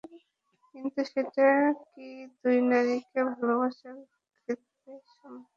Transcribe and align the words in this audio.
কিন্তু 0.75 0.99
সেটা 1.11 1.47
কি 1.87 2.07
দুই 2.39 2.57
নারীকে 2.69 3.19
ভালোবাসার 3.31 3.97
ক্ষেতে 4.37 4.61
সমান? 5.09 5.41